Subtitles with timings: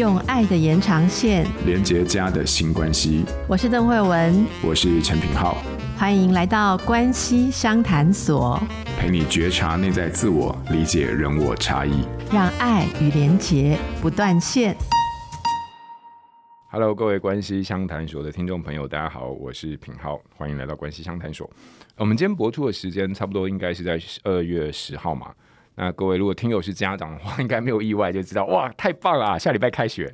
[0.00, 3.22] 用爱的延长线连接家的新关系。
[3.46, 5.58] 我是邓慧文，我是陈品浩，
[5.94, 8.58] 欢迎来到关系商谈所，
[8.98, 14.74] 陪你觉察内在自我，理解人我差异，让爱与连结不断线。
[16.70, 21.50] Hello，各位关系相谈所的听众朋友，大家好，我是品浩，欢迎来到关系相谈所。
[21.98, 25.30] 我们今天播出的时间差不多应该是在二月十号嘛。
[25.80, 30.12] 那各位如果听友是家长的话， 应该没有意外就知道，哇，太棒了，下礼拜开学，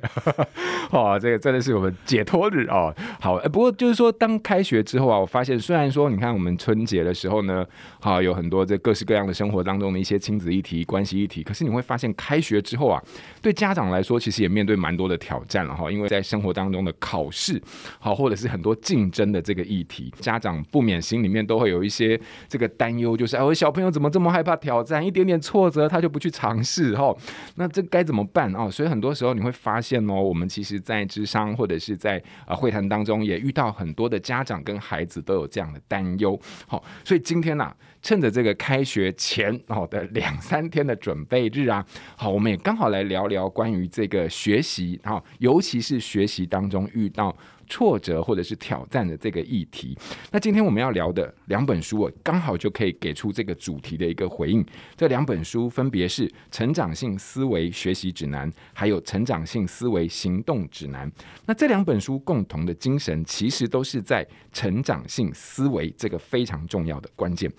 [0.91, 2.95] 哇， 这个真的是我们解脱日哦。
[3.19, 7.65] 好，欸，不过就是说，当开学之后啊，我发现虽然说，你看我们春节的时候呢，
[7.99, 13.03] 好有很多这各式各样的生活当中的一些亲子议题、关系议题，可是你会发现，开学之后啊，
[13.41, 17.61] 对家长来说，其实也面对蛮多的挑战了哈，因为在生活当中的考试，
[17.99, 25.56] 好或者是很多竞争的这个议题，家长不免心里面都会有一些这个担忧，就是哎，我小朋友怎么这么害怕挑战，一点点错。
[25.57, 27.11] 挫折他就不去尝试哈，
[27.55, 28.69] 那这该怎么办啊？
[28.69, 36.39] 所以很多时候你会发现哦，我们其实，在智商或者是在啊会谈当中，也遇到很多的家长跟孩子都有这样的担忧。
[36.67, 41.83] 好，所以今天呢，趁着这个开学前哦的两三天的准备日啊，
[42.15, 47.35] 好，我们也刚好来聊聊关于这个学习啊，尤其是学习当中遇到。
[47.67, 49.97] 挫折或者是挑战的这个议题，
[50.31, 54.65] 那今天我们要聊的两本书，我刚好就可以给出这个主题的一个回应。
[54.95, 61.09] 这两本书分别是《成长性思维学习指南》还有《成长性思维行动指南》。
[61.45, 67.51] 那这两本书共同的精神，其实都是在成长性思维这个非常重要的关键。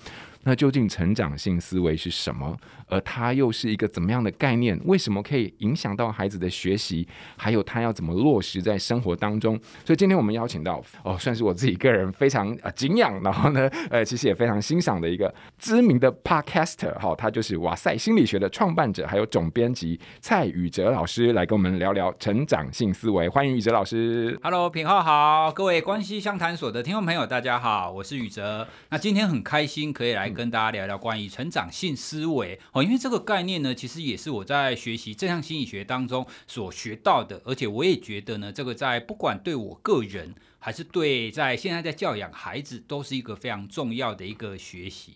[0.45, 2.57] 那究竟成长性思维是什么？
[2.91, 4.79] 而它又是一个怎么样的概念？
[4.85, 7.07] 为什么可以影响到孩子的学习？
[7.37, 9.61] 还有他要怎么落实在生活当中？
[9.85, 23.29] 所以今天我们邀请到哦，算是我自己个人非常啊敬仰，然后呢， 呃，其实也非常欣赏的一个知名的 Podcaster 哈，他就是哇塞心理学的创办者，还有总编辑蔡宇哲老师来跟我们聊聊成长性思维。
[23.29, 24.39] 欢迎宇哲老师。
[24.43, 28.67] Hello，品浩好，各位关系相谈所的听众朋友，大家好，我是宇哲。
[28.89, 30.28] 那今天很开心可以来。
[30.33, 40.35] 跟大家聊聊关于成长性思维哦，因为这个概念呢，其实也是我在学习正向心理学当中所学到的，而且我也觉得呢，这个在不管对我个人。
[40.61, 45.13] 还是对，在现在在教养孩子，都是一个非常重要的一个学习。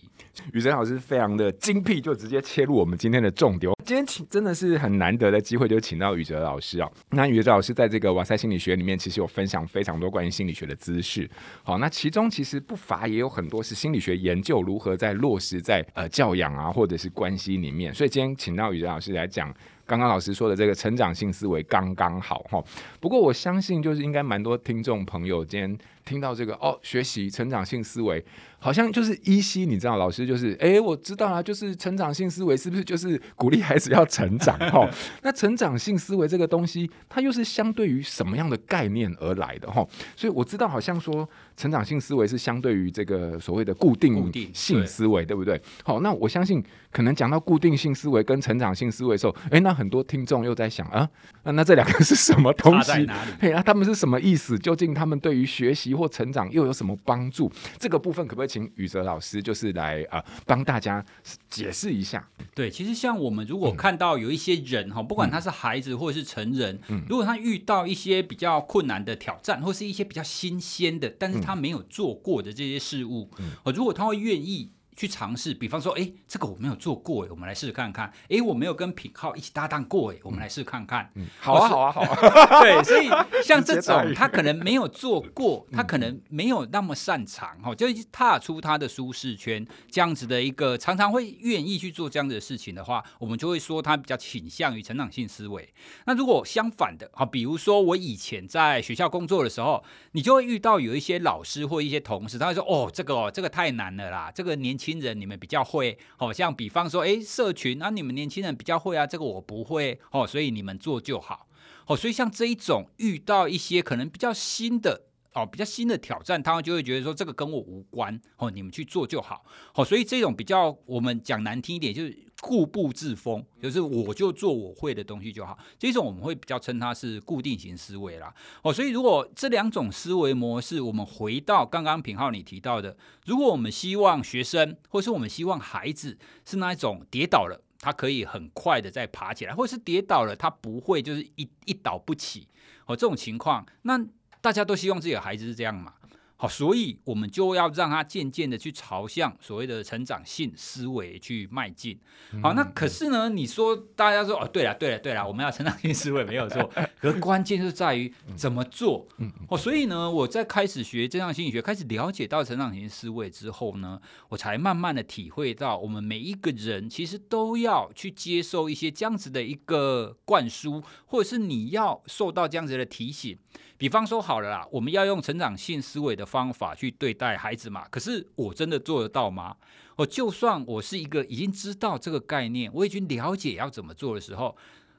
[0.53, 3.71] 宇哲老师非常的精辟，就直接切入我们今天的重点。
[3.85, 6.89] 今天请真的是很难得的机会，就请到宇哲老师啊。
[7.11, 11.29] 那宇哲老师在这个哇塞心理学里面，其实有分享非常多关于心理学的知识。
[11.65, 17.93] 好，那其中其实不乏也有很多是心理学研究如何在落实在呃教养啊，或者是关系里面。
[17.93, 19.53] 所以今天请到宇哲老师来讲。
[19.87, 22.63] 刚刚老师说的这个成长性思维刚刚好哈，
[23.01, 28.25] 不过我相信就是应该蛮多听众朋友今天听到这个哦，学习成长性思维。
[28.59, 34.57] 好像就是依稀，你知道，老师就是，哎、欸，我知道啊，就是成长性思维是不是就是鼓励孩子要成长？
[34.71, 34.89] 哈，
[35.23, 39.69] 那成长性思维这个东西，它又是相对于什么样的概念而来的？
[39.69, 45.61] 哈，所以我知道，好像说成长性思维是相对于这个所谓的固定性思维，对不对？
[45.83, 51.09] 好，那我相信，可能讲到固定性思维跟成长性思维的时候，哎、欸，那很多听众又在想啊，
[51.43, 52.93] 那这两个是什么东西？
[53.41, 54.57] 嘿，那他们是什么意思？
[54.57, 57.51] 究竟他们对于学习或成长又有什么帮助？
[57.79, 58.49] 这个部分可不可以？
[58.49, 61.05] 请宇哲老师就是来啊，帮大家
[61.49, 62.29] 解释一下。
[62.55, 73.31] 对，其实像我们如果看到有一些人哈，不管他是孩子或者是成人，如果他遇到一些比较困难的挑战，或是一些比较新鲜的，但是他没有做过的这些事物，
[73.75, 74.71] 如果他会愿意。
[74.97, 78.13] 去尝试，比方说，哎，这个我没有做过，哎，我们来试试看看。
[78.29, 81.11] 哎，我没有跟品浩一起搭档过，哎，我们来试试看看。
[81.15, 82.61] 嗯，好啊，好啊，好啊。
[82.61, 83.09] 对，所以
[83.43, 95.73] 像这种他可能没有做过，他可能没有那么擅长，哈，就踏出他的舒适圈，这样子的一个常常会愿意去做这样子的事情的话，我们就会说他比较倾向于成长性思维。
[96.07, 99.83] 那如果相反的，哈，比如说我以前在学校工作的时候，
[100.13, 111.49] 你就会遇到有一些老师或一些同事，他会说，哦，这个哦，这个太难了啦，这个年轻新人你们比较会，好像比方说，哎，社群啊，你们年轻人比较会啊，这个我不会，哦，所以你们做就好，
[111.87, 119.45] 哦，所以像这一种遇到一些可能比较新的，哦，比较新的挑战，他们就会觉得说这个跟我无关，哦，你们去做就好，
[119.75, 122.27] 哦，所以这种比较我们讲难听一点就是。
[122.43, 125.57] 固步自封，就是我就做我会的东西就好。
[125.79, 128.35] 这种我们会比较称它是固定型思维啦。
[128.63, 132.97] 哦，所以如果这两种思维模式，我们回到刚刚品浩你提到的，
[133.27, 142.49] 如果我们希望学生，或是我们希望孩子是那一种跌倒了，他可以很快的再爬起来，或是跌倒了他不会就是一一倒不起
[142.87, 144.05] 哦，这种情况，那
[144.43, 145.95] 大家都希望自己的孩子是这样嘛？
[146.43, 151.97] 好，所以我们就要让他渐渐的去朝向所谓的成长性思维去迈进。
[152.43, 156.69] 好，那可是呢，你说大家说哦，对了，对了，对了，我们要成长性思维没有错，
[157.01, 159.07] 可是关键是在于怎么做。
[159.47, 173.39] 哦，所以呢，我在开始学正向心理学，开始了解到成长型思维之后呢，我才慢慢的体会到，我们每一个人其实都要去接受一些这样子的一个灌输，或者是你要受到这样子的提醒。
[173.79, 177.87] 比方说好了啦，我们要用成长性思维的方法去对待孩子嘛。
[177.91, 179.57] 可是我真的做得到吗？
[179.97, 184.57] 我就算我是一个已经知道这个概念，我已经了解要怎么做的时候，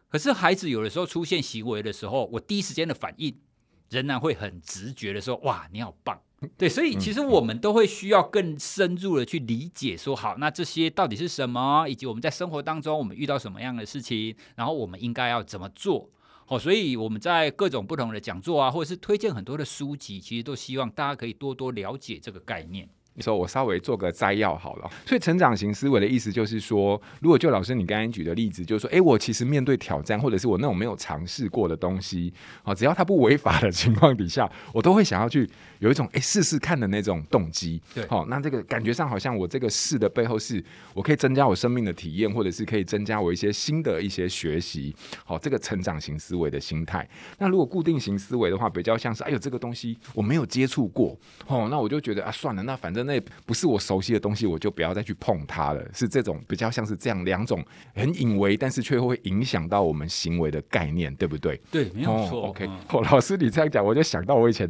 [0.10, 3.36] 可是孩子有的时候出现行为的时候，我第一时间的反应
[3.90, 6.22] 仍然会很直觉的说：“哇，你好棒！”
[6.58, 16.10] 对，所以其实我们都会需要更深入的去理解说，好，那这些到底是什么，以及我们在生活当中我们遇到什么样的事情，然后我们应该要怎么做。
[16.48, 22.90] 哦，所以我们在各种不同的讲座啊，或者是推荐很多的书籍，其实都希望大家可以多多了解这个概念。
[23.16, 32.34] 你说我稍微做个摘要好了，所以成长型思维的意思就是说，如果就老师你刚刚举的例子，就是说，哎，我其实面对挑战，或者是我那种没有尝试过的东西，
[32.64, 37.80] 啊，只要它不违法的情况底下，我都会想要去有一种哎试试看的那种动机。
[37.94, 40.64] 对，好，那这个感觉上好像我这个试的背后是
[40.96, 44.96] 我可以增加我生命的体验，或者是可以增加我一些新的一些学习。
[45.24, 47.08] 好，这个成长型思维的心态。
[47.38, 51.16] 那如果固定型思维的话，比较像是哎呦这个东西我没有接触过，
[51.46, 53.03] 哦，那我就觉得啊算了，那反正。
[53.04, 55.84] 那不是我熟悉的东西，我就不要再去碰它了。
[55.94, 57.64] 是这种比较像是这样两种
[57.94, 61.60] 很隐微，但是却会影响到我们行为的概念，对不对？
[61.72, 62.44] 对，没有错。
[62.44, 64.70] 哦、OK，哦，老师你这样讲，我就想到我以前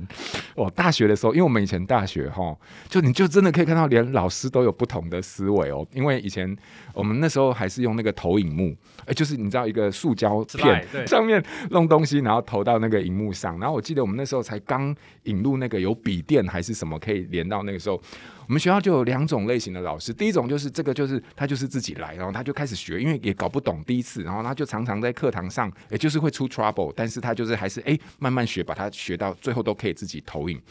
[0.56, 2.56] 我大学的时候，因为我们以前大学哈，
[2.90, 5.86] 就你就真的可以看到，连老师都有不同的思维哦。
[5.94, 6.56] 因为以前
[6.94, 13.60] 我们那时候还是用那个投影幕，哎，就是你知道一个塑胶片 上面弄东西，然后投到那个荧幕上。
[13.60, 18.02] 然后我记得我们那时候才刚引入那个有笔电还是什么可以连到那个时候。
[18.46, 30.62] 我们学校就有两种类型的老师，第一种就是这个，就是他就是自己来，然后他就开始学，因为也搞不懂第一次，然后他就常常在课堂上，也就是会出 trouble，但是他就是还是哎慢慢学，把他学到最后都可以自己投影。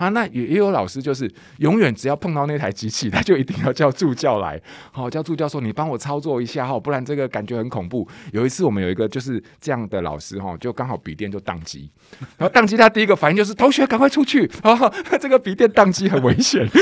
[0.00, 4.58] 啊，那也也有老师，就是永远只要碰到那台机器，他就一定要叫助教来，
[4.92, 8.08] 好叫助教说，你帮我操作一下哈，不然这个感觉很恐怖。
[8.32, 11.90] 有一次我们有一个就是这样的老师哈，就刚好笔电就宕机，
[12.38, 16.66] 然后宕机他第一个反应就是同学赶快出去啊， 这个笔电宕机很危险。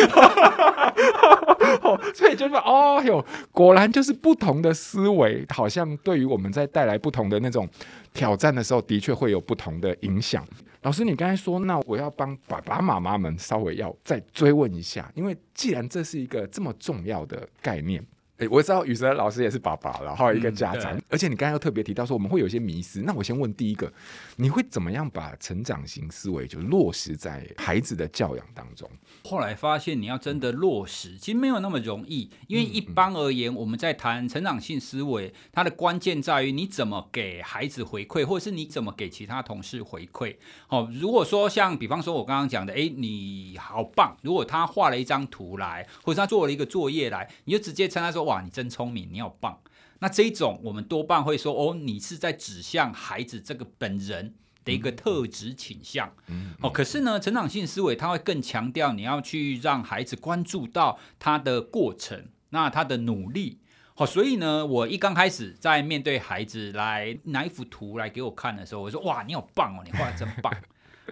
[2.15, 7.69] 所以就是哦哟，果然就是不同的思维，好像对于我们在带来不同的那种
[8.15, 10.44] 挑战的时候，的确会有不同的影响。
[10.88, 18.02] 老师，你刚才说，那我要帮爸爸妈妈们稍微要再追问一下，因为既然这是一个这么重要的概念。
[18.38, 23.93] 哎，我知道宇哲老师也是爸爸，然后一个家长，嗯、而且你刚才又特别提到说我们会有一些迷失，那我先问第一个，
[24.37, 28.88] 你会怎么样把成长型思维就落实在孩子的教养当中？
[29.25, 40.37] 后来发现你要真的落实，其实没有那么容易，因为一般而言，我们在谈成长性思维，它的关键在于你怎么给孩子回馈，或者是你怎么给其他同事回馈。
[40.69, 48.27] 哦，如果说像比方说我刚刚讲的，哎，你好棒，如果他画了一张图来，或者他做了一个作业来，你就直接称他说。
[48.28, 49.58] 哇，你真聪明，你好棒。
[50.00, 54.34] 那这一种，我们多半会说，哦，你是在指向孩子这个本人
[54.66, 56.12] 的一个特质倾向。
[56.26, 63.60] 嗯，哦，可是呢，成长性思维他会更强调你要去让孩子关注到他的过程，那他的努力。
[63.94, 70.55] 好，所以呢，我一刚开始在面对孩子来拿一幅图来给我看的时候，我说，哇，你好棒哦，你画的真棒。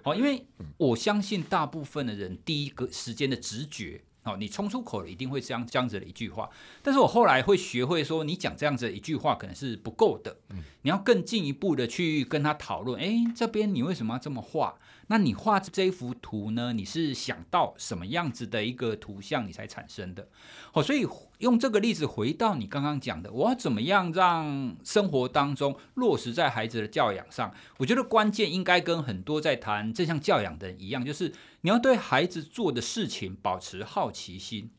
[0.03, 0.45] 好，因为
[0.77, 4.03] 我相信大部分的人第一个时间的直觉。
[4.27, 6.49] 哦，你冲出口了，一定会这样这样子的一句话。
[6.83, 10.37] 但是我后来会学会说，你讲这样子的一句话可能是不够的，
[10.81, 13.01] 你要更进一步的去跟他讨论。
[13.01, 14.75] 哎，这边你为什么要这么画？
[15.09, 16.73] 那你画这幅图呢？
[16.73, 20.27] 你是想到什么样子的一个图像，你才产生的？
[20.73, 21.07] 好，所以
[21.39, 27.53] 用这个例子回到你刚刚讲的，我要怎么样让生活当中落实在孩子的教养上？
[27.77, 34.71] 我觉得关键应该跟很多在谈正向教养的人一样，就是你要对孩子做的事情保持好奇心。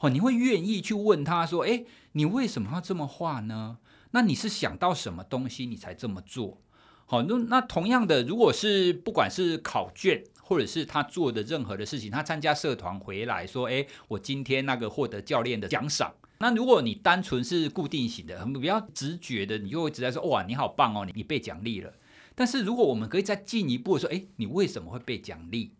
[0.00, 3.78] 哦，你会愿意去问他说：“诶，你为什么要这么画呢？
[4.12, 6.62] 那你是想到什么东西，你才这么做？”
[7.08, 16.12] 好，那那同样的，如果是不管是考卷，或者是他做的任何的事情，他参加社团回来说，诶，我今天那个获得教练的奖赏。
[16.38, 21.94] 那如果你单纯是固定型的，很比较直觉的，你就会直接说，哇，你好棒哦，你你被奖励了。
[22.34, 25.70] 但是如果我们可以再进一步说，诶，你为什么会被奖励？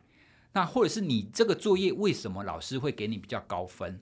[0.52, 4.00] 那或者是你这个作业为什么老师会给你比较高分？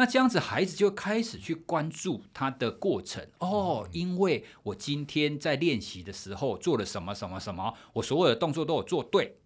[0.00, 9.38] 那这样子，孩子就开始去关注他的过程哦，因为我今天在练习的时候做了什么什么什么，我所有的动作都有做对，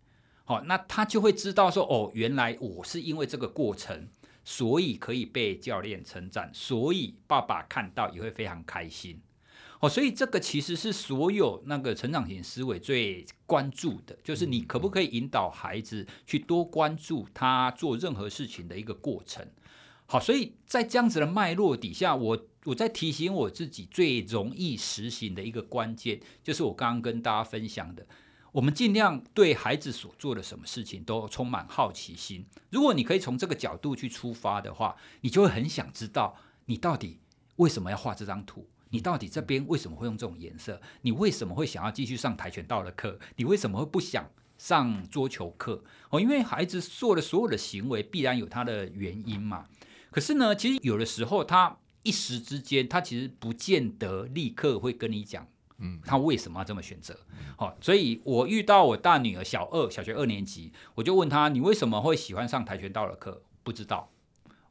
[0.45, 4.07] 好，那他就会知道说，哦，原来我是因为这个过程，
[4.45, 9.23] 所以可以被教练称赞，所以爸爸看到也会非常开心。
[9.81, 19.49] 哦，所以这个其实是所有那个成长型思维最关注的，就是你可不可以引导孩子去多关注他做任何事情的一个过程。
[20.13, 28.07] 好，所以在这样子的脉络底下，我我在提醒我自己最容易实行的一个关键，就是我刚刚跟大家分享的，
[28.53, 32.45] 我们尽量对孩子所做的什么事情都充满好奇心。
[32.69, 37.19] 如果你可以从这个角度去出发的话，你就会很想知道你到底
[37.57, 38.69] 为什么要画这张图。
[38.91, 40.79] 你到底这边为什么会用这种颜色？
[41.01, 43.19] 你为什么会想要继续上跆拳道的课？
[43.37, 45.83] 你为什么会不想上桌球课？
[46.11, 49.65] 哦，因为孩子做的所有的行为必然有他的原因嘛。
[50.13, 57.19] 可是呢，其实有的时候他一时之间，他其实不见得立刻会跟你讲，嗯，他为什么要这么选择？
[57.57, 63.43] 好，所以我遇到我大女儿小二，小学二年级，我就问他，你为什么会喜欢上跆拳道的课？
[63.63, 64.11] 不知道，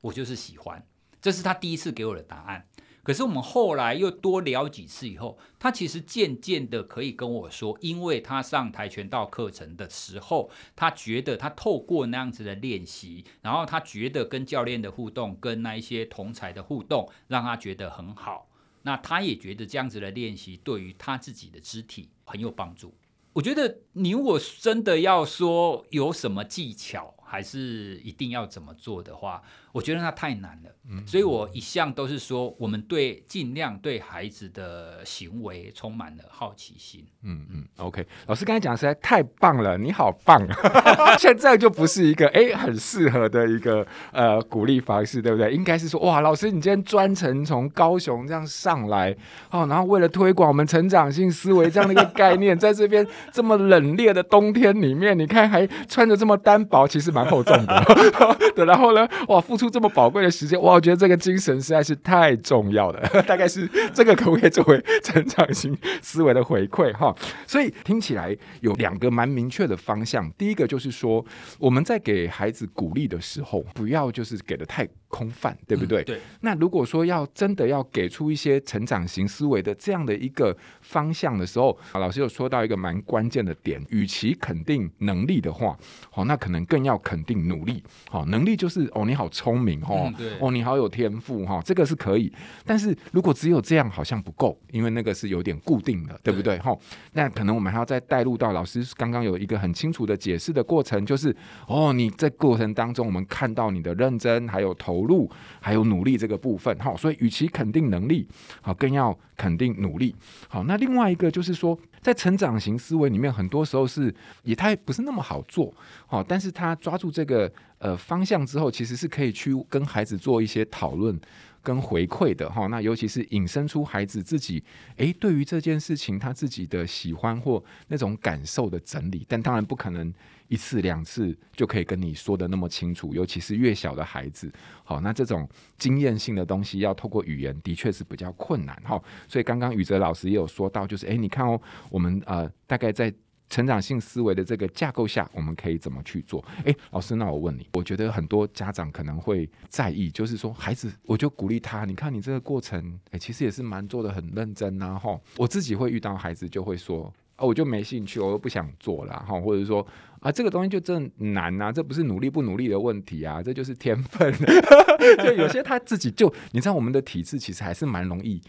[0.01, 0.85] 我就是喜欢。
[1.21, 2.67] 这是他第一次给我的答案。
[3.03, 18.47] 可是我们后来又多聊几次以后，他其实渐渐的可以跟我说，因为他上跆拳道课程的时候，他觉得他透过那样子的练习，然后他觉得跟教练的互动，跟那一些同才的互动，让他觉得很好。
[18.83, 22.93] 那他也觉得这样子的练习对于他自己的肢体很有帮助。
[23.33, 30.69] 我觉得你如果真的要说有什么技巧，还是一定要怎么做的话，我觉得那太难了。
[30.89, 37.07] 嗯，所以我一向都是说，我们对尽量对孩子的行为充满了好奇心。
[37.23, 40.45] 嗯嗯，OK，老师刚才讲实在太棒了，你好棒！
[41.17, 45.53] 现在就不是一个哎很适合的一个呃鼓励方式，对不对？
[45.53, 49.15] 应该是说哇，老师你今天专程从高雄这样上来
[49.51, 57.20] 哦，然后为了推广我们成长性思维这样的一个概念，在这边这么冷冽的冬天里面，你看还穿着这么单薄，其实蛮。
[57.25, 57.85] 厚重的，
[58.55, 67.15] 对，然后呢，哇，付出这么宝贵的时间，哇，我觉得这个精神实在是太重要了， 大概是这个可不可以作为成长型思维的回馈哈？
[67.47, 71.23] 所以听起来有两个蛮明确的方向，第一个就是说，
[71.59, 76.01] 我们在给孩子鼓励的时候，不要就是给的太空泛，对不对？
[76.03, 76.19] 嗯、对。
[76.41, 85.77] 那如果说要真的要给出一些成长型思维的这样的一个方向的时候，老师有说到一个蛮关键的点，与其肯定能力的话，
[86.09, 87.83] 好，那可能更要肯定努力。
[88.07, 92.31] 好，能力就是哦，你好聪明哦，嗯、对哦，你好有天赋哈，这个是可以。
[92.63, 96.59] 但是如果只有这样，好像不够，因为那个是有点固定的，对不对？
[96.59, 96.77] 哈，
[97.13, 101.35] 那可能我们还要再带入到老师刚刚有一个很清楚的解释的过程，就是
[101.67, 104.91] 哦，你在过程当中，我们看到你的认真还有投。
[104.91, 108.27] 投入还有努力这个部分，好，所以与其肯定能力，
[108.61, 110.13] 好，更要肯定努力。
[110.49, 114.13] 好，那另外一个就是说，在成长型思维里面，很多时候是
[114.43, 115.73] 也他也不是那么好做，
[116.07, 121.19] 好，但是他抓住这个呃方向之后，其实是可以去跟孩子做一些讨论
[121.63, 122.67] 跟回馈的哈。
[122.67, 124.63] 那尤其是引申出孩子自己，
[124.97, 130.13] 诶，对于这件事情他自己的喜欢或那种感受的整理，但当然不可能。
[130.51, 134.51] 一次两次就可以跟你说得那么清楚，尤其是越小的孩子，
[134.83, 139.01] 好，那这种经验性的东西要透过语言的确是比较困难哈。
[139.29, 141.57] 所以刚刚宇哲老师也有说到，就是诶，你看哦，
[141.89, 143.13] 我们呃大概在
[143.51, 146.43] 成长性思维的这个架构下，我们可以怎么去做？
[146.63, 155.19] 诶，老师，那我问你，我觉得很多家长可能会在意，就是说孩子，我就鼓励他，你看你这个过程，诶，其实也是蛮做得很认真呐，哈。
[155.35, 157.13] 我自己会遇到孩子就会说。
[157.37, 159.83] 哦我就没兴趣，我又不想做了哈，或者说
[160.19, 164.31] 啊，这个东西就真难呐、啊，这不是努力不努力的问题啊，这就是天分。
[165.25, 168.39] 就有些他自己就，你知道，我们的体质其实还是蛮容易。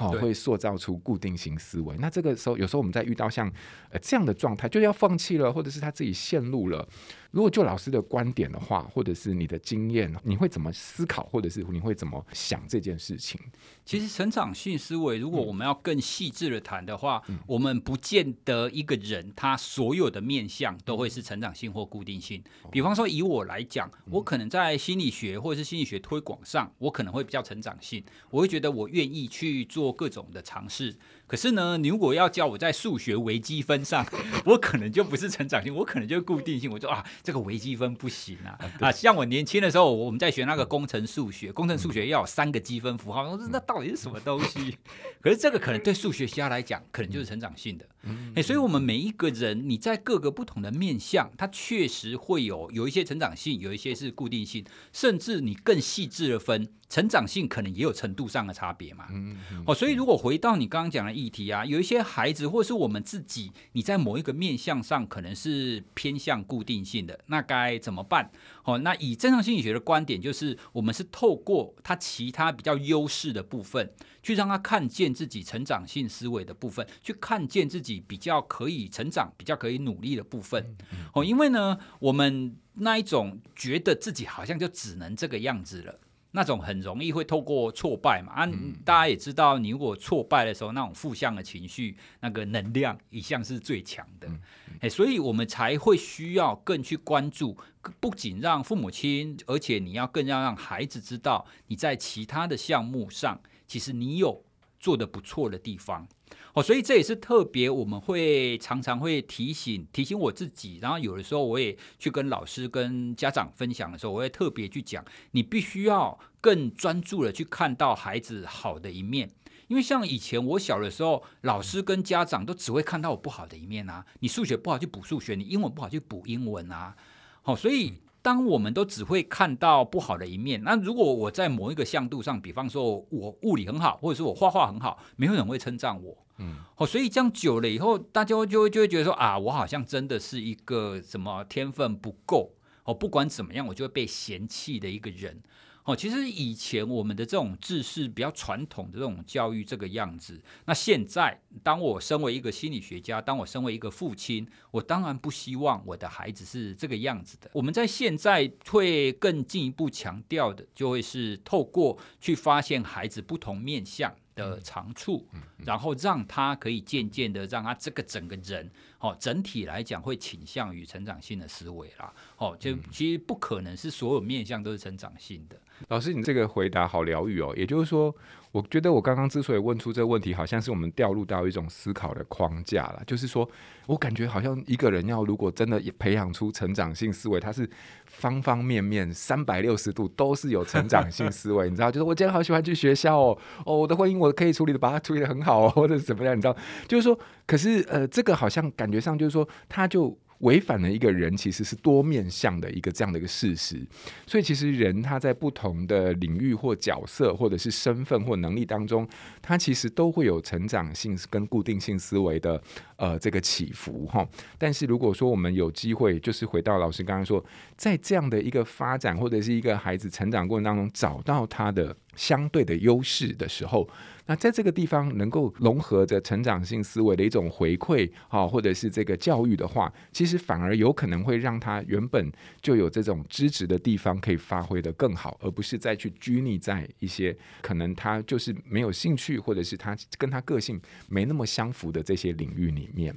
[0.00, 1.96] 哦，会塑造出固定型思维。
[1.98, 3.52] 那这个时候，有时候我们在遇到像
[3.90, 6.88] 呃这样的状态，就要放弃了，或者是他自己陷入了。
[7.32, 13.40] 如果就老师的观点的话，或者是你的经验，你会怎么思考，或者是你会怎么想这件事情？
[13.84, 22.40] 其实成长性思维，如果我们要更细致的谈的话，嗯，我们不见得一个人他所有的面向都会是成长性或固定性。
[22.70, 29.80] 比方说，以我来讲，我可能在心理学或者是心理学推广上，我可能会比较成长性，我会觉得我愿意去做。
[29.80, 30.94] 做各种的尝试，
[31.30, 34.04] 可是呢，你如果要叫我在数学微积分上，
[34.44, 36.68] 我可能就不是成长性，我可能就是固定性。
[36.68, 38.90] 我说啊，这个微积分不行啊啊！
[38.90, 44.76] 像我年轻的时候，我们在学那个工程数学，工程数学要有三个积分符号，我说那到底是什么东西？
[45.22, 47.86] 可是这个可能对数学家来讲，可能就是成长性的。
[48.02, 56.68] 嗯，欸，所以我们每一个人，你在各个不同的面向，它确实会有有一些成长性，有一些是固定性，甚至你更细致的分。
[56.90, 68.28] 成长性可能也有程度上的差别嘛，嗯嗯，哦，所以如果回到你刚刚讲的议题啊，有一些孩子或是我们自己，你在某一个面向上可能是偏向固定性的，那该怎么办？
[68.64, 73.92] 哦，那以正常心理学的观点，就是我们是透过他其他比较优势的部分，
[74.22, 80.76] 去让他看见自己成长性思维的部分，去看见自己比较可以成长、比较可以努力的部分。
[81.14, 86.00] 哦，因为呢，我们那一种觉得自己好像就只能这个样子了。
[86.32, 88.46] 那种很容易会透过挫败嘛啊，
[88.84, 94.30] 大家也知道，你如果挫败的时候，那种负向的情绪，那个能量一向是最强的。
[94.78, 97.58] 哎，所以我们才会需要更去关注，
[97.98, 104.44] 不仅让父母亲，而且你要更要让孩子知道，你在其他的项目上，其实你有
[104.80, 106.08] 做得不错的地方。
[106.54, 119.30] 哦，所以这也是特别，我们会常常会提醒提醒我自己，然后有的时候我也去跟老师、跟家长分享的时候，我会特别去讲，你必须要更专注的去看到孩子好的一面，
[119.68, 126.96] 因为像以前我小的时候，老师跟家长都只会看到我不好的一面啊，你数学不好去补数学，你英文不好去补英文啊，
[127.42, 127.94] 好，所以。
[128.22, 136.16] 当我们都只会看到不好的一面，那如果我在某一个向度上，比方说我物理很好，或者是我画画很好，没有人会称赞我。
[136.38, 142.52] 嗯，哦，所以这样久了以后，大家就会就会觉得说啊，我好像真的是一个什么天分不够
[142.84, 145.42] 哦，不管怎么样，我就会被嫌弃的一个人。
[145.90, 157.50] 哦，其实以前我们的这种制式比较传统的这种教育这个样子，那现在当我身为一个心理学家，当我身为一个父亲，我当然不希望我的孩子是这个样子的。
[157.52, 164.14] 我们在现在会更进一步强调的，就会是透过去发现孩子不同面相
[164.48, 165.26] 的长处，
[165.64, 172.12] 然后让他可以渐渐的让他这个整个人，哦，整体来讲会倾向于成长性的思维啦。
[172.38, 175.56] 哦，就其实不可能是所有面向都是成长性的。
[175.88, 177.54] 老师，你这个回答好疗愈哦。
[177.56, 178.14] 也就是说，
[178.52, 183.02] 我觉得我刚刚之所以问出这个问题，好像是我们掉入到一种思考的框架了。
[183.06, 183.48] 就是说
[183.86, 187.68] 我感觉好像一个人要如果真的培养出成长性思维，他是
[188.06, 191.70] 方方面面三百六十度都是有成长性思维。
[191.70, 196.36] 你知道，就是我今天好喜欢去学校哦，哦，我的婚姻我可以处理的，把它处理得很好哦，或者怎么样？
[196.36, 196.56] 你知道，
[196.88, 200.18] 就是说，可是呃，这个好像感觉上就是说，他就。
[200.40, 203.80] 违反了一个人其实是多面向的一个这样的一个事实，
[204.26, 209.06] 所以其实人他在不同的领域或角色或者是身份或能力当中，
[209.42, 212.60] 他其实都会有成长性跟固定性思维的
[212.96, 214.26] 呃这个起伏哈。
[214.58, 217.44] 但是如果说我们有机会，就是回到老师刚刚说，
[217.76, 223.88] 在这样的一个发展或者是一个孩子成长过程当中，找到他的相对的优势的时候。
[224.26, 232.30] 那在这个地方能够融合着成长性思维的一种回馈，啊，或者是这个教育的话，其实反而有可能会让他原本
[232.62, 243.12] 就有这种资质的地方可以发挥得更好，而不是再去拘泥在一些可能他就是没有兴趣，或者是他跟他个性没那么相符的这些领域里面。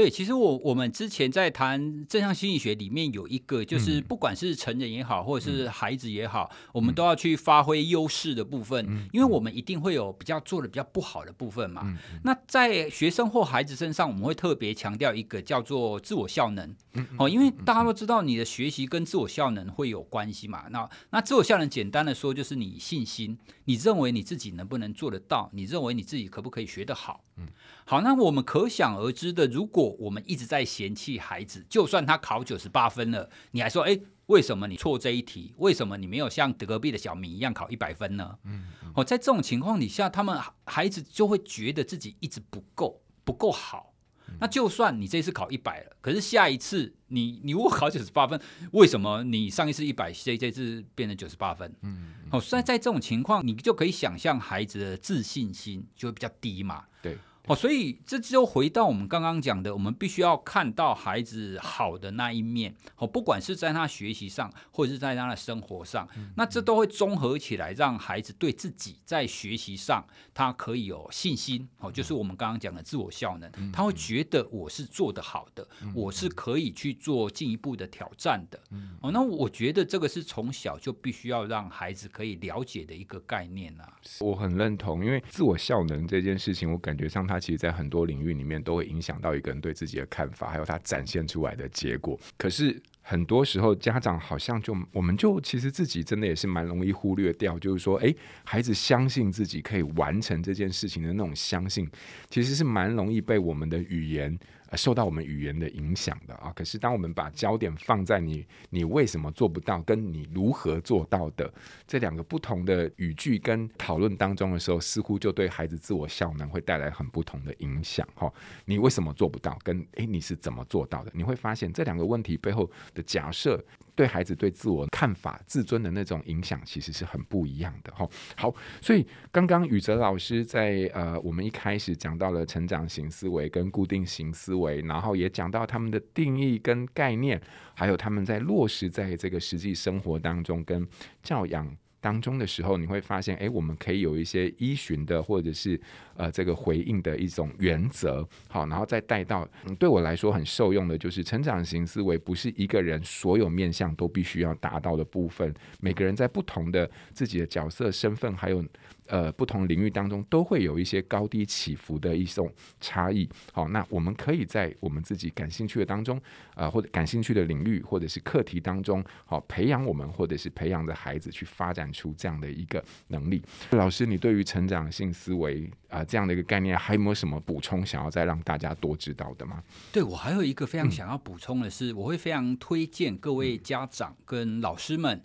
[0.00, 8.82] 对，其实我我们之前在谈正向心理学里面有一个，就是不管是成人也好，或者是孩子也好，我们都要去发挥优势的部分，
[9.12, 11.94] 因为我们一定会有比较做的比较不好的部分嘛。
[12.24, 16.74] 那在学生或孩子身上，我们会特别强调一个叫做自我效能。
[17.18, 20.64] 哦，因为大家都知道你的学习跟自我效能会有关系嘛。
[20.70, 23.36] 那那自我效能简单的说，就是你信心，
[23.70, 25.48] 你认为你自己能不能做得到？
[25.52, 27.22] 你认为你自己可不可以学得好？
[27.36, 27.46] 嗯
[27.86, 35.54] 好，那我们可想而知的，如果我们一直在嫌弃孩子，就算他考九十八分了，你还说，哎，为什么你错这一题？
[35.58, 38.36] 为什么你没有像隔壁的小明一样考一百分呢？
[38.42, 43.94] 嗯，哦，在这种情况底下，他们孩子就会觉得自己一直不够，不够好。
[44.38, 51.74] 那就算你这次考一百了，可是下一次你你如果考九十八分，为什么你上一次一百，这这次变成九十八分？
[51.82, 56.84] 嗯，哦，所以在这种情况，你就可以想象孩子的自信心就会比较低嘛。
[57.02, 57.18] 对。
[57.50, 62.74] 哦，所以这就回到我们刚刚讲的，我们必须要看到孩子好的那一面。
[62.96, 71.68] 哦，不管是在他学习上，或者是在他的生活上，嗯、那这都会综合起来，让孩子对自己在学习上，他可以有信心。
[71.78, 78.60] 哦，就是我们刚刚讲的自我效能，嗯、他会觉得我是做得好的，嗯、我是可以去做进一步的挑战的。
[78.70, 83.96] 嗯、哦，那我觉得这个是从小就必须要让孩子可以了解的一个概念啊。
[84.20, 87.26] 我很认同，因为自我效能这件事情，我感觉上。
[87.30, 92.18] 他其实，在很多领域里面都会影响到一个人对自己的看法，还有他展现出来的结果。
[92.36, 101.88] 可是，很多时候家长好像就我们就其实自己真的也是蛮容易忽略掉，就是说，诶，孩子相信自己可以完成这件事情的那种相信，
[102.28, 104.38] 其实是蛮容易被我们的语言。
[104.76, 111.52] 受到我们语言的影响的啊，可是当我们把焦点放在你，你为什么做不到，跟你如何做到的
[111.86, 118.32] 这两个不同的语句跟讨论当中的时候，似乎就对孩子自我效能会带来很不同的影响哈。
[118.64, 119.58] 你为什么做不到？
[119.62, 121.10] 跟诶，你是怎么做到的？
[121.14, 123.62] 你会发现这两个问题背后的假设。
[124.00, 128.08] 对孩子对自我看法、自尊的那种影响，其实是很不一样的哈。
[128.34, 137.38] 好，所以刚刚宇哲老师在呃，我们一开始讲到了成长型思维跟固定型思维，然后也讲到他们的定义跟概念，
[137.74, 140.88] 还有他们在落实在这个实际生活当中跟
[141.22, 141.76] 教养。
[142.00, 145.80] 当中的时候，你会发现，诶，我们可以有一些依循的，或者是
[146.16, 158.64] 呃这个回应的一种原则，好，然后再带到，嗯，对我来说很受用的，就是成长型思维不是一个人所有面向都必须要达到的部分，每个人在不同的自己的角色身份还有。
[159.10, 162.48] 呃，不同领域当中都会有一些高低起伏的一种
[162.80, 163.28] 差异。
[163.52, 166.20] 好，那我们可以在我们自己感兴趣的当中，
[166.54, 173.42] 呃，或者感兴趣的领域或者是课题当中，好，培养我们或者是培养着孩子去发展出这样的一个能力。
[173.70, 179.60] 老师，你对于成长性思维啊，呃，这样的一个概念，还有没有什么补充想要再让大家多知道的吗？
[179.92, 185.20] 对，我还有一个非常想要补充的是，嗯，我会非常推荐各位家长跟老师们。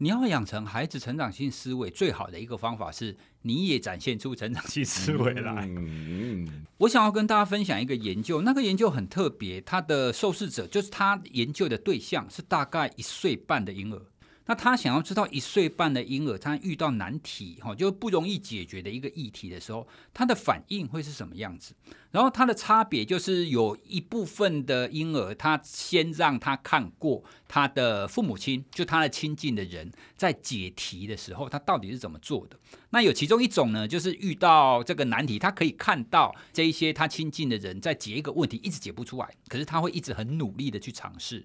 [0.00, 5.66] 你要养成孩子成长性思维，最好的一个方法是，你也展现出成长性思维来。
[5.66, 14.00] 嗯，我想要跟大家分享一个研究，那个研究很特别，他的受试者就是他研究的对象是大概一岁半的婴儿。
[14.48, 21.74] 那他想要知道一岁半的婴儿，他遇到难题，哈，就不容易解决的一个议题的时候，他的反应会是什么样子？
[22.10, 32.58] 然后他的差别就是有一部分的婴儿，他先让他看过他的父母亲，就他的亲近的人在解题的时候，他到底是怎么做的。
[32.88, 41.44] 那有其中一种呢，就是遇到这个难题，他可以看到这一些他亲近的人在解一个问题，一直解不出来，可是他会一直很努力的去尝试。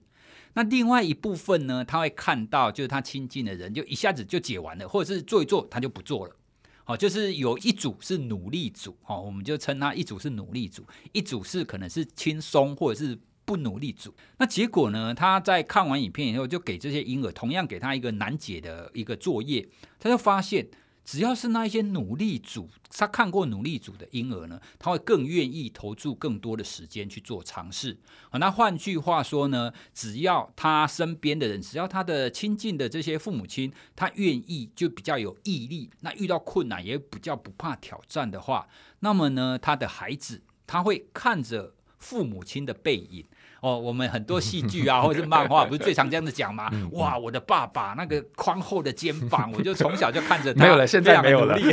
[0.54, 6.36] 那另外一部分呢，他会看到就是他亲近的人就一下子就解完了，或者是做一做他就不做了。
[6.84, 14.14] 好，就是有一组是努力组，好，我们就称他一组是努力组，一组是可能是轻松或者是不努力组。
[14.38, 19.68] 那结果呢，他在看完影片以后，就给这些婴儿同样给他一个难解的一个作业，
[20.00, 20.68] 他就发现。
[21.06, 27.98] 只要是那一些努力组，他看过努力组的婴儿呢，他会更愿意投注更多的时间去做尝试。
[28.30, 38.68] 好，那换句话说呢，只要他身边的人，只要他的亲近的这些父母亲，他愿意就比较有毅力，那遇到困难也比较不怕挑战的话，
[39.00, 43.26] 那么呢，他的孩子他会看着父母亲的背影。
[43.64, 46.70] 哦，我们很多戏剧啊， 或者是漫画，不是最常这样子讲吗？
[46.92, 50.64] 哇，我的爸爸那个宽厚的肩膀， 我就从小就看着他。
[50.64, 51.58] 没有了，现在没有了。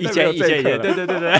[0.00, 1.38] 以前以前也对对对对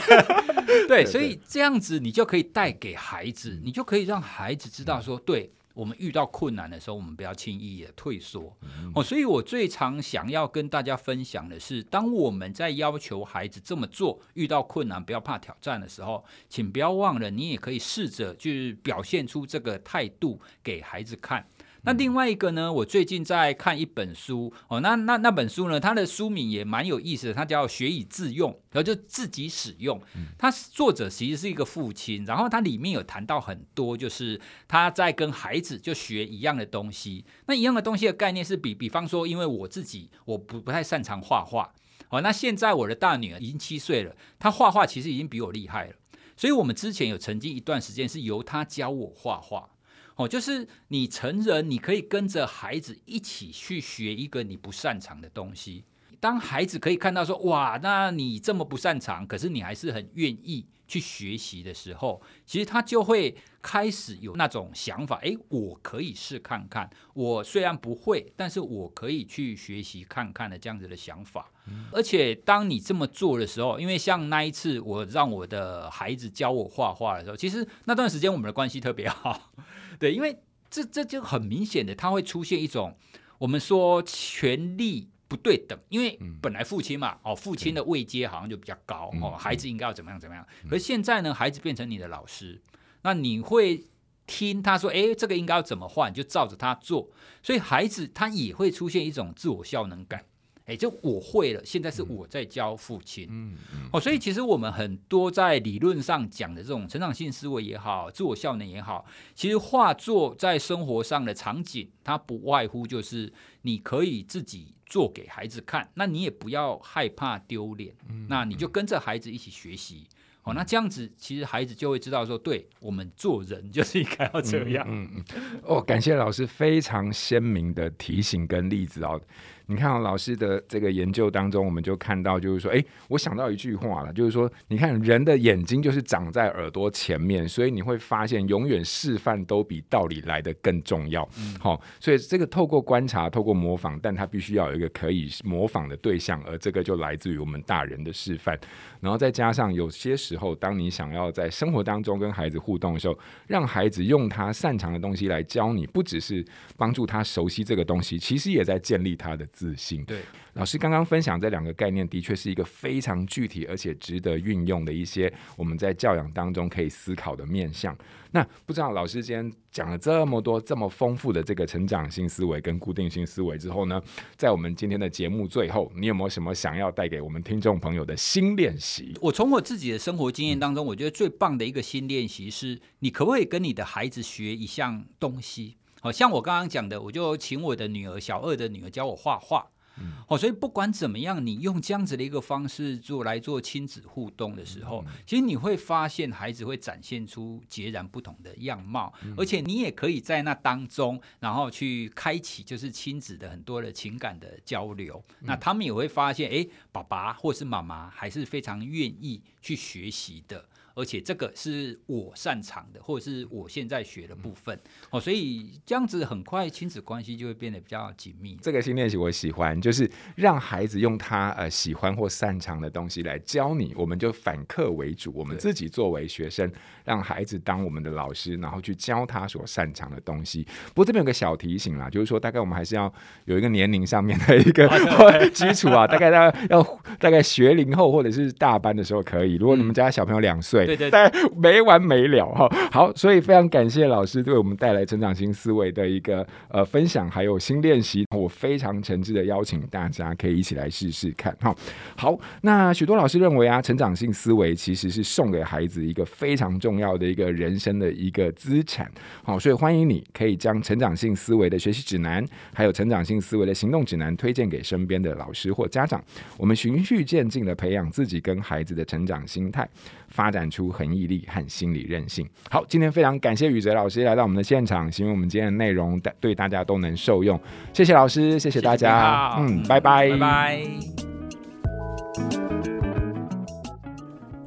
[0.86, 5.50] 对，所以这样子你就可以带给孩子，你就可以让孩子知道说，对。
[5.74, 8.56] 我们遇到困难的时候，我们不要轻易的退缩
[8.94, 9.02] 哦。
[9.02, 21.44] 所以我最常想要跟大家分享的是，当我们在要求孩子这么做，遇到困难不要怕挑战的时候，请不要忘了，你也可以试着去表现出这个态度给孩子看。
[21.84, 30.00] 那另外一个呢，我最近在看一本书哦，那那那本书呢，它的书名也蛮有意思的，它叫《学以致用》，然后就自己使用。
[30.38, 37.24] 它作者其实是一个父亲，然后它里面有谈到很多，就是他在跟孩子就学一样的东西。
[37.46, 41.74] 那一样的东西的概念是比，比方说，因为我自己我不不太擅长画画
[42.08, 45.94] 哦，那现在我的大女儿已经七岁了，她画画其实已经比我厉害了，
[46.34, 49.68] 所以我们之前有曾经一段时间是由她教我画画。
[50.16, 55.84] 哦，就是你成人，你可以跟着孩子一起去学一个你不擅长的东西。
[56.20, 66.88] 当孩子可以看到说，哇，那你这么不擅长，可是你还是很愿意去学习的时候，其实他就会开始有那种想法，诶，我可以试看看。
[67.12, 71.50] 我虽然不会，但是我可以去学习看看的这样子的想法。
[71.66, 71.86] 嗯。
[71.92, 79.52] 而且当你这么做的时候，因为像那一次我让我的孩子教我画画的时候，其实那段时间我们的关系特别好。
[79.98, 82.96] 对，因为这这就很明显的，他会出现一种
[83.38, 90.46] 我们说权力不对等，因为本来父亲嘛，哦，父亲的位阶好像就比较高，哦，孩子应该要怎么样怎么样。
[90.68, 92.60] 可是现在呢，孩子变成你的老师，
[93.02, 93.84] 那你会
[94.26, 97.10] 听他说，哎，这个应该要怎么画，你就照着他做，
[97.42, 100.24] 所以孩子他也会出现一种自我效能感。
[100.66, 103.26] 哎，就我会了，现在是我在教父亲。
[103.30, 103.88] 嗯嗯。
[103.92, 113.30] 哦，所以其实我们很多在理论上讲的这种成长性思维也好，自我效能也好，其实化作在生活上的场景，它不外乎就是
[113.62, 120.06] 你可以自己做给孩子看，那你也不要害怕丢脸，嗯、那你就跟着孩子一起学习。
[120.44, 124.86] 哦，那这样子其实孩子就会知道说，对我们做人就是 应该要这样。
[124.86, 125.60] 嗯嗯，嗯。
[125.62, 129.18] 哦，感谢老师非常鲜明的提醒跟例子哦。
[129.66, 141.24] 你看，老师的这个研究当中，我们就看到，就是说，哎，我想到一句话了，就是说，你看人的眼睛就是长在耳朵前面，所以你会发现，永远示范都比道理来的更重要。
[141.24, 148.58] 好、嗯哦，所以这个透过观察，透过模仿，但它必须要有一个可以模仿的对象，而这个就来自于我们大人的示范。
[149.00, 156.44] 然后再加上有些时候，当你想要在生活当中跟孩子互动的时候，让孩子用他擅长的东西来教你，不只是
[156.76, 159.48] 帮助他熟悉这个东西，其实也在建立他的。
[159.54, 160.04] 自信。
[160.04, 160.20] 对，
[160.54, 167.96] 老师刚刚分享这两个概念，的确是一个非常具体而且值得运用的一些我们在教养当中可以思考的面向。
[168.32, 174.02] 那不知道老师今天讲了这么多这么丰富的这个成长性思维跟固定性思维之后呢，
[174.36, 179.16] 在我们今天的节目最后，你有没有什么想要带给我们听众朋友的新练习？
[179.20, 185.76] 我从我自己的生活经验当中，我觉得最棒的一个新练习是，你可不可以跟你的孩子学一项东西？
[186.04, 189.66] 好像我刚刚讲的，我就请我的女儿，小二的女儿教我画画。
[189.96, 205.24] 嗯，好，所以不管怎么样，你用这样子的一个方式做来做亲子互动的时候，其实你会发现孩子会展现出截然不同的样貌，而且你也可以在那当中，然后去开启就是亲子的很多的情感的交流。
[205.40, 210.68] 那他们也会发现，哎，爸爸或是妈妈还是非常愿意去学习的。
[210.94, 214.78] 而且这个是我擅长的，或者是我现在学的部分
[215.10, 218.56] 哦，所以这样子很快亲子关系就会变得比较紧密。
[218.62, 226.70] 这个新练习我喜欢，就是让孩子用他呃喜欢或擅长的东西来教你，我们就反客为主，我们自己作为学生，
[227.04, 230.62] 让孩子当我们的老师，然后去教他所擅长的东西。
[230.88, 233.12] 不过这边有个小提醒啦，就是说大概我们还是要
[233.46, 234.88] 有一个年龄上面的一个
[235.50, 236.82] 基础啊，大概大概要
[237.18, 239.56] 大概学龄后或者是大班的时候可以。
[239.56, 240.83] 如果你们家小朋友两岁。
[240.86, 242.68] 对对，但没完没了哈。
[242.90, 248.24] 好，所以非常感谢老师对我们带来成长型思维的一个呃分享，还有新练习。
[248.34, 251.74] 我非常诚挚的邀请大家可以一起来试试看哈。
[252.16, 259.10] 好，那许多老师认为啊，成长性思维其实是送给孩子一个非常重要的一个人生的一个资产。
[259.42, 266.22] 好，所以欢迎你可以将成长性思维的学习指南，还有成长性思维的行动指南推荐给身边的老师或家长。
[266.56, 269.88] 我们循序渐进的培养自己跟孩子的成长心态。
[270.28, 272.44] 发展出恒毅力和心理韧性。
[272.68, 277.58] 好，今天非常感谢宇哲老师来到我们的现场，希望我们今天的内容对大家都能受用。
[277.92, 279.54] 谢谢老师，谢谢大家。
[279.56, 280.82] 谢谢嗯，拜拜，拜拜。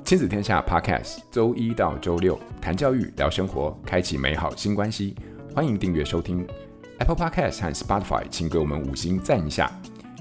[0.06, 5.14] 亲子天下 Podcast，周一到周六谈教育、聊生活，开启美好新关系。
[5.54, 6.48] 欢迎订阅收听
[7.00, 9.70] Apple Podcast 和 Spotify，请给我们五星赞一下。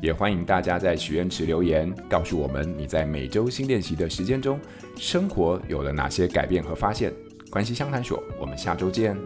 [0.03, 4.61] 也欢迎大家在许愿池留言，告诉我们你在每周新练习的时间中，
[4.97, 7.13] 生活有了哪些改变和发现。
[7.51, 9.17] 关系相谈所，我们下周见。